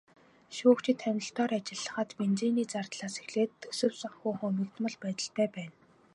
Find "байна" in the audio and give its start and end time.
5.57-5.73